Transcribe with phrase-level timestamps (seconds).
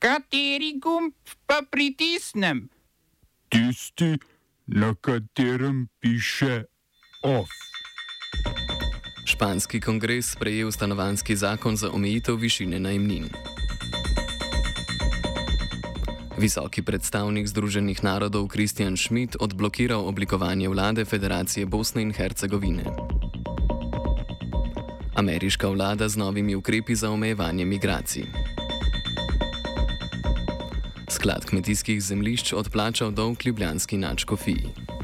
[0.00, 1.12] Kateri gumb
[1.46, 2.68] pa pritisnem?
[3.52, 4.16] Tisti,
[4.66, 6.64] na katerem piše
[7.22, 7.48] OF.
[9.26, 13.28] Španski kongres sprejel stanovanski zakon za omejitev višine najemnin.
[16.38, 22.84] Visoki predstavnik Združenih narodov Kristjan Schmidt odblokiral oblikovanje vlade Federacije Bosne in Hercegovine.
[25.14, 28.59] Ameriška vlada z novimi ukrepi za omejevanje migracij.
[31.10, 34.99] Sklad kmetijskih zemljišč odplačal dolg ljubljanski načkofiji.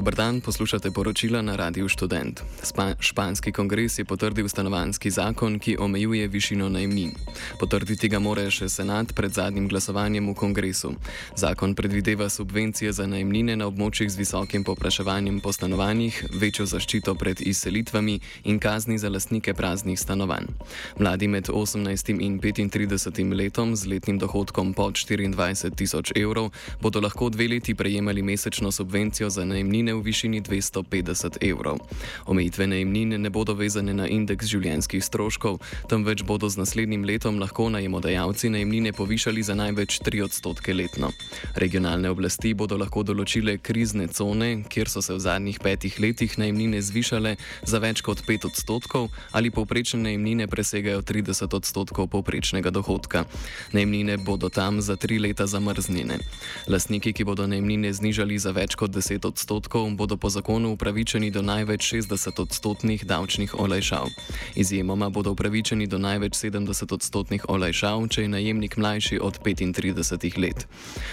[0.00, 2.40] Dobar dan, poslušate poročila na Radiu Student.
[2.62, 7.12] Spa Španski kongres je potrdil stanovanski zakon, ki omejuje višino najemnin.
[7.60, 10.94] Potrditi ga mora še senat pred zadnjim glasovanjem v kongresu.
[11.36, 17.44] Zakon predvideva subvencije za najemnine na območjih z visokim popraševanjem po stanovanjih, večjo zaščito pred
[17.44, 18.16] izselitvami
[18.48, 20.48] in kazni za lastnike praznih stanovanj.
[20.96, 27.28] Mladi med 18 in 35 letom z letnim dohodkom pod 24 tisoč evrov bodo lahko
[27.28, 31.78] dve leti prejemali mesečno subvencijo za najemnine najemnine v višini 250 evrov.
[32.26, 37.68] Omejitve najemnine ne bodo vezane na indeks življenjskih stroškov, temveč bodo z naslednjim letom lahko
[37.70, 41.10] najemodajalci najemnine povišali za največ 3 odstotke letno.
[41.56, 46.80] Regionalne oblasti bodo lahko določile krizne cone, kjer so se v zadnjih petih letih najemnine
[46.82, 53.26] zvišale za več kot 5 odstotkov ali povprečne najemnine presegajo 30 odstotkov povprečnega dohodka.
[53.72, 56.20] Najemnine bodo tam za 3 leta zamrznjene.
[56.68, 61.30] Lastniki, ki bodo najemnine znižali za več kot 10 odstotkov, odstotkov bodo po zakonu upravičeni
[61.30, 64.10] do največ 60 odstotnih davčnih olajšav.
[64.54, 70.66] Izjemoma bodo upravičeni do največ 70 odstotnih olajšav, če je najemnik mlajši od 35 let.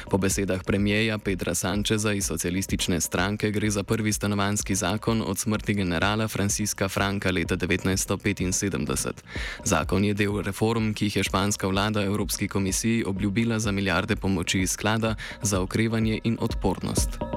[0.10, 5.74] Po besedah premijeja Petra Sančeza iz socialistične stranke gre za prvi stanovanski zakon od smrti
[5.74, 9.22] generala Franciska Franka leta 1975.
[9.64, 14.62] Zakon je del reform, ki jih je španska vlada Evropski komisiji obljubila za milijarde pomoči
[14.62, 17.37] iz sklada za okrevanje in odpornost.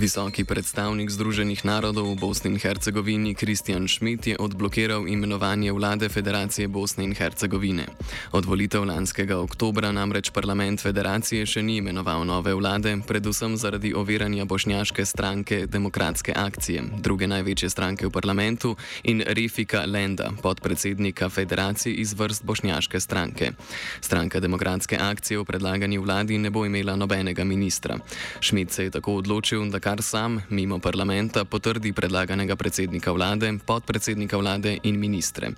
[0.00, 6.72] Visoki predstavnik Združenih narodov v Bosni in Hercegovini Kristjan Schmidt je odblokiral imenovanje vlade Federacije
[6.72, 7.84] Bosne in Hercegovine.
[8.32, 14.48] Od volitev lanskega oktobra namreč parlament federacije še ni imenoval nove vlade, predvsem zaradi oviranja
[14.48, 22.16] bošnjaške stranke Demokratske akcije, druge največje stranke v parlamentu, in Refika Lenda, podpredsednika federacije iz
[22.16, 23.52] vrst bošnjaške stranke.
[24.00, 28.00] Stranka Demokratske akcije v predlagani vladi ne bo imela nobenega ministra.
[28.40, 34.38] Schmidt se je tako odločil, da kar sam, mimo parlamenta, potrdi predlaganega predsednika vlade, podpredsednika
[34.38, 35.50] vlade in ministre.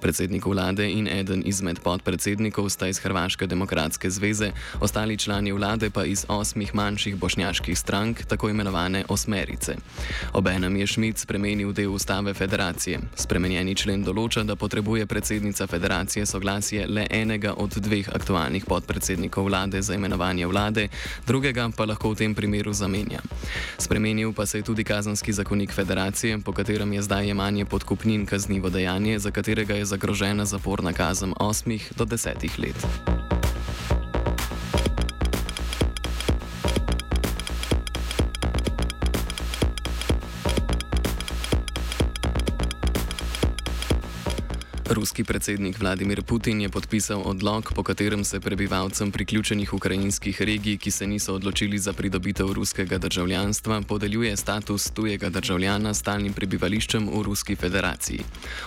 [0.00, 6.04] Predsednik vlade in eden izmed podpredsednikov sta iz Hrvaške demokratske zveze, ostali člani vlade pa
[6.04, 9.74] iz osmih manjših bošnjaških strank, tako imenovane osmerice.
[10.32, 13.00] Obenem je Šmit spremenil del ustave federacije.
[13.16, 19.82] Spremenjeni člen določa, da potrebuje predsednica federacije soglasje le enega od dveh aktualnih podpredsednikov vlade
[19.82, 20.88] za imenovanje vlade,
[21.26, 23.18] drugega pa lahko v tem primeru zamenja.
[23.80, 28.70] Spremenil pa se je tudi kazanski zakonik federacije, po katerem je zdaj jemanje podkupnin kaznivo
[28.70, 33.29] dejanje, za katerega je zagrožena zaporna kazen 8 do 10 let.
[45.00, 50.90] Ruski predsednik Vladimir Putin je podpisal odlog, po katerem se prebivalcem priključenih ukrajinskih regij, ki
[50.90, 57.22] se niso odločili za pridobitev ruskega državljanstva, podeljuje status tujega državljana s stalnim prebivališčem v
[57.22, 58.20] Ruski federaciji.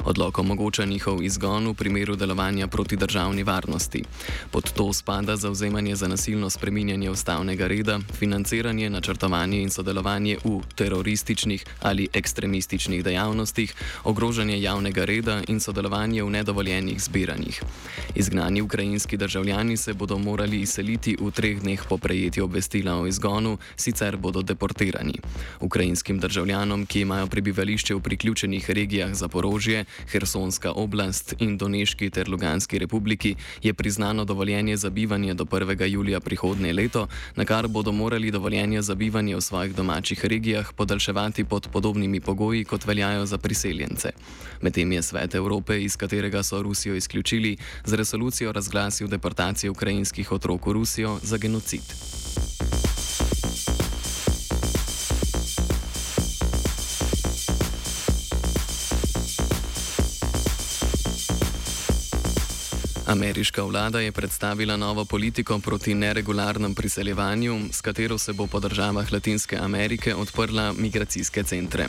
[0.05, 4.03] Odlog omogoča njihov izgon v primeru delovanja proti državni varnosti.
[4.51, 11.65] Pod to spada zauzemanje za nasilno spreminjanje ustavnega reda, financiranje, načrtovanje in sodelovanje v terorističnih
[11.81, 17.61] ali ekstremističnih dejavnostih, ogrožanje javnega reda in sodelovanje v nedovoljenih zbiranjih.
[18.15, 23.57] Izgnani ukrajinski državljani se bodo morali izseliti v treh dneh po prejetju obvestila o izgonu,
[23.75, 25.19] sicer bodo deportirani.
[25.59, 32.79] Ukrajinskim državljanom, ki imajo prebivališče v priključenih regijah Zaporožje, Hersonska oblast in Doneški ter Luganski
[32.79, 35.85] republiki, je priznano dovoljenje za bivanje do 1.
[35.85, 41.43] julija prihodnje leto, na kar bodo morali dovoljenje za bivanje v svojih domačih regijah podaljševati
[41.43, 44.11] pod podobnimi pogoji, kot veljajo za priseljence.
[44.61, 46.12] Medtem je Svet Evrope iz katerega
[46.44, 51.81] so Rusijo izključili, z resolucijo razglasil deportacijo ukrajinskih otrok v Rusijo za genocid.
[63.13, 69.13] Ameriška vlada je predstavila novo politiko proti neregularnem priseljevanju, s katero se bo po državah
[69.13, 71.88] Latinske Amerike odprla migracijske centre.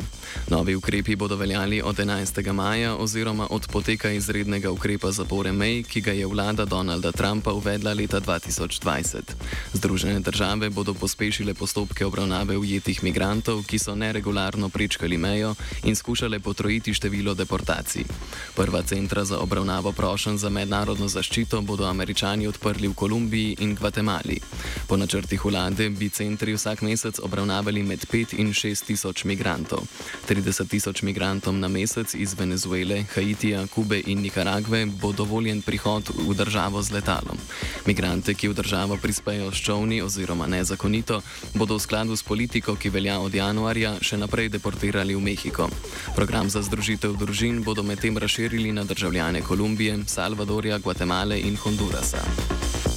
[0.48, 2.52] Novi ukrepi bodo veljali od 11.
[2.52, 7.92] maja oziroma od poteka izrednega ukrepa zapore May, ki ga je vlada Donalda Trumpa uvedla
[7.92, 9.16] leta 2020.
[9.72, 15.54] Združene države bodo pospešile postopke obravnave ujetih migrantov, ki so neregularno prečkali mejo
[15.84, 18.04] in skušale potrojiti število deportacij.
[18.56, 24.40] Prva centra za obravnavo prošen za mednarodno zaščito bodo američani odprli v Kolumbiji in Gvatemali.
[24.88, 29.86] Po načrtih vlade bi centri vsak mesec obravnavali med 5 in 6 tisoč migrantov.
[30.28, 36.34] 30 tisoč migrantom na mesec iz Venezuele, Haitija, Kube in Nikaragve bo dovoljen prihod v
[36.34, 37.38] državo z letalom.
[37.86, 41.20] Migrante, ki v državo prispejo s čovni oziroma nezakonito,
[41.54, 45.68] bodo v skladu s politiko, ki velja od januarja, še naprej deportirali v Mehiko.
[46.16, 52.93] Program za združitev družin bodo medtem razširili na državljane Kolumbije, Salvadorja, Gvatemale in Hondurasa.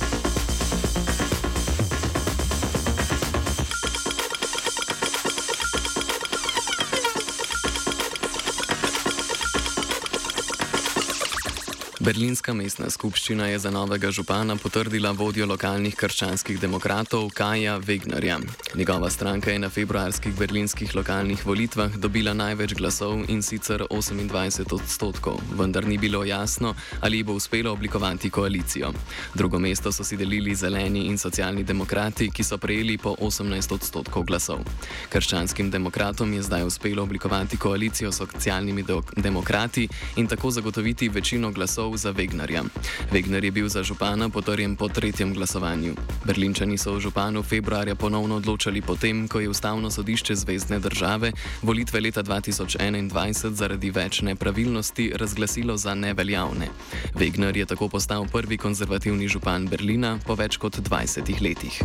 [12.08, 18.38] Berlinska mestna skupščina je za novega župana potrdila vodjo lokalnih krščanskih demokratov Kaja Wegnerja.
[18.80, 25.42] Njegova stranka je na februarskih berlinskih lokalnih volitvah dobila največ glasov in sicer 28 odstotkov,
[25.60, 26.72] vendar ni bilo jasno,
[27.02, 28.94] ali bo uspelo oblikovati koalicijo.
[29.36, 34.24] Drugo mesto so si delili zeleni in socialni demokrati, ki so prejeli po 18 odstotkov
[34.32, 34.64] glasov.
[35.10, 41.97] Krščanskim demokratom je zdaj uspelo oblikovati koalicijo s socialnimi demokrati in tako zagotoviti večino glasov
[41.98, 42.64] za Wegnarja.
[43.12, 45.96] Wegner je bil za župana potrjen po tretjem glasovanju.
[46.26, 52.00] Berlinčani so o županu februarja ponovno odločali potem, ko je ustavno sodišče Zvezdne države volitve
[52.00, 56.68] leta 2021 zaradi več nepravilnosti razglasilo za neveljavne.
[57.16, 61.82] Wegner je tako postal prvi konzervativni župan Berlina po več kot 20 letih.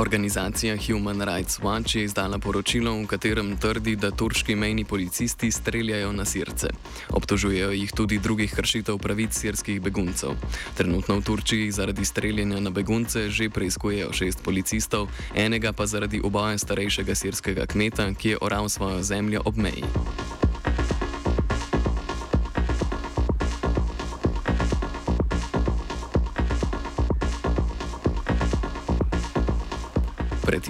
[0.00, 6.12] Organizacija Human Rights Watch je izdala poročilo, v katerem trdi, da turški mejni policisti streljajo
[6.12, 6.68] na sirce.
[7.10, 10.30] Obtožujejo jih tudi drugih kršitev pravic sirskih beguncev.
[10.76, 16.58] Trenutno v Turčiji zaradi streljanja na begunce že preizkujejo šest policistov, enega pa zaradi uboja
[16.58, 19.84] starejšega sirskega kmeta, ki je oral svojo zemljo ob meji.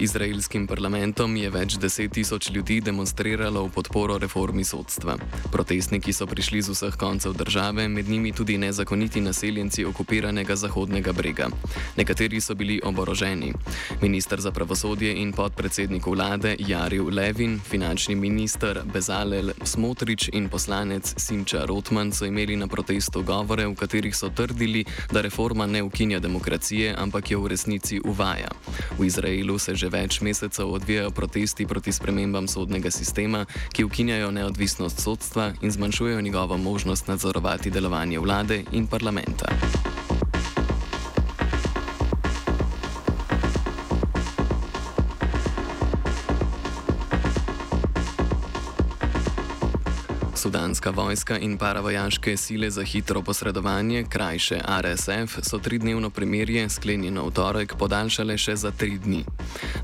[0.01, 5.17] Izraelskim parlamentom je več deset tisoč ljudi demonstriralo v podporo reformi sodstva.
[5.53, 11.51] Protestniki so prišli z vseh koncev države, med njimi tudi nezakoniti naseljenci okupiranega Zahodnega brega.
[11.97, 13.53] Nekateri so bili oboroženi.
[14.01, 21.67] Ministr za pravosodje in podpredsednik vlade Jaril Levin, finančni minister Bezalel Smotrič in poslanec Sinča
[21.69, 26.95] Rotman so imeli na protestu govore, v katerih so trdili, da reforma ne ukinja demokracije,
[26.97, 28.49] ampak jo v resnici uvaja.
[28.99, 35.01] V Izraelu se že več mesecev odvijajo protesti proti spremembam sodnega sistema, ki ukinjajo neodvisnost
[35.01, 39.90] sodstva in zmanjšujejo njegovo možnost nadzorovati delovanje vlade in parlamenta.
[50.51, 57.31] Sudanska vojska in paravojaške sile za hitro posredovanje, krajše RSF, so tridnevno premirje, sklenjeno v
[57.31, 59.25] torek, podaljšale še za tri dni.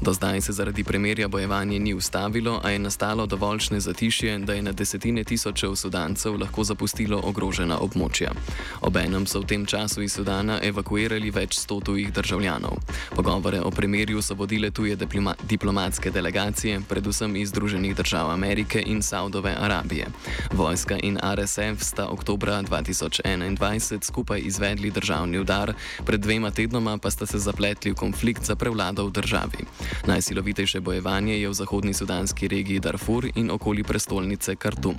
[0.03, 4.63] Do zdaj se zaradi premirja bojevanje ni ustavilo, a je nastalo dovoljšne zatišje, da je
[4.63, 8.35] na desetine tisočev Sudancev lahko zapustilo ogrožena območja.
[8.83, 12.83] Obenem so v tem času iz Sudana evakuirali več sto tujih državljanov.
[13.15, 19.03] Pogovore o premirju so vodile tuje diploma diplomatske delegacije, predvsem iz Združenih držav Amerike in
[19.03, 20.11] Saudove Arabije.
[20.57, 25.73] Vojska in RSF sta oktobra 2021 skupaj izvedli državni udar,
[26.05, 29.69] pred dvema tednoma pa sta se zapletli v konflikt za prevlado v državi.
[30.07, 34.97] Najsilovitejše bojevanje je v zahodni sudanski regiji Darfur in okoli prestolnice Khartoum.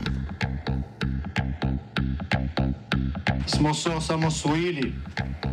[3.47, 4.93] Smo se osamosvojili,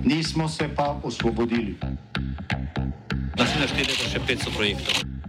[0.04, 1.80] nismo se pa osvobodili.
[3.38, 5.03] Naslednje število še 500 projektov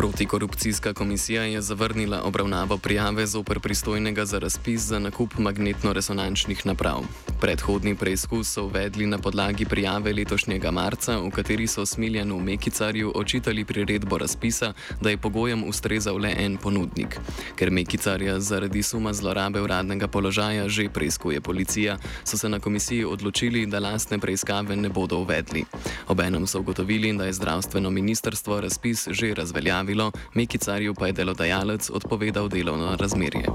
[0.00, 7.02] Protikorupcijska komisija je zavrnila obravnavo prijave zoper pristojnega za razpis za nakup magnetno-resonančnih naprav.
[7.40, 13.64] Predhodni preizkus so uvedli na podlagi prijave letošnjega marca, v kateri so Smiljanu Mekicarju očitali
[13.64, 17.20] priredbo razpisa, da je pogojem ustrezal le en ponudnik.
[17.56, 23.66] Ker Mekicarja zaradi suma zlorabe uradnega položaja že preizkuje policija, so se na komisiji odločili,
[23.66, 25.64] da lastne preiskave ne bodo uvedli.
[26.10, 32.48] Obenem so ugotovili, da je zdravstveno ministrstvo razpis že razveljavilo Mekicarju pa je delodajalec odpovedal
[32.48, 33.46] delovno razmerje.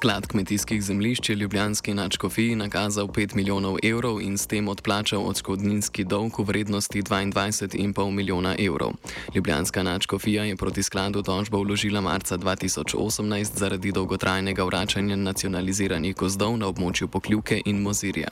[0.00, 6.04] Sklad kmetijskih zemljišč je Ljubljanski načkofiji nakazal 5 milijonov evrov in s tem odplačal odškodninski
[6.04, 8.92] dolg v vrednosti 22,5 milijona evrov.
[9.34, 16.66] Ljubljanska načkofija je proti skladu tožbo vložila marca 2018 zaradi dolgotrajnega vračanja nacionaliziranih gozdov na
[16.66, 18.28] območju Pokljuke in Mozirja.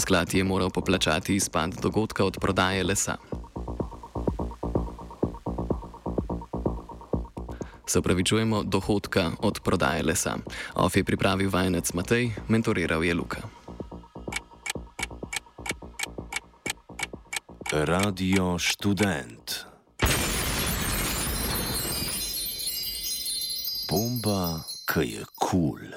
[0.00, 3.16] Sklad je moral poplačati izpad dogodka od prodaje lesa.
[7.90, 10.36] Se upravičujemo, dohodka od prodaje lesa.
[10.74, 13.40] Of je pripravil vajenec Matej, mentoriral je Luka.
[17.72, 19.64] Radio študent.
[23.88, 25.80] Bomba, ki je kul.
[25.80, 25.88] Cool.